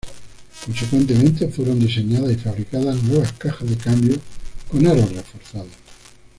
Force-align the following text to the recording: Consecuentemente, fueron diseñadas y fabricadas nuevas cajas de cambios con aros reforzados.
Consecuentemente, 0.65 1.47
fueron 1.49 1.79
diseñadas 1.79 2.31
y 2.31 2.35
fabricadas 2.35 3.03
nuevas 3.03 3.33
cajas 3.33 3.69
de 3.69 3.77
cambios 3.77 4.17
con 4.71 4.87
aros 4.87 5.13
reforzados. 5.13 5.69